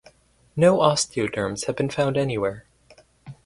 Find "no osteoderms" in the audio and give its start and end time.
0.55-1.65